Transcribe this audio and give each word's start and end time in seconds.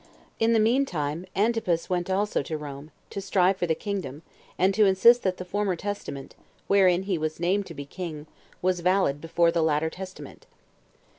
3. 0.39 0.45
In 0.45 0.53
the 0.53 0.59
mean 0.59 0.83
time, 0.83 1.27
Antipas 1.35 1.87
went 1.87 2.09
also 2.09 2.41
to 2.41 2.57
Rome, 2.57 2.89
to 3.11 3.21
strive 3.21 3.57
for 3.57 3.67
the 3.67 3.75
kingdom, 3.75 4.23
and 4.57 4.73
to 4.73 4.87
insist 4.87 5.21
that 5.21 5.37
the 5.37 5.45
former 5.45 5.75
testament, 5.75 6.33
wherein 6.65 7.03
he 7.03 7.19
was 7.19 7.39
named 7.39 7.67
to 7.67 7.75
be 7.75 7.85
king, 7.85 8.25
was 8.63 8.79
valid 8.79 9.21
before 9.21 9.51
the 9.51 9.61
latter 9.61 9.91
testament. 9.91 10.47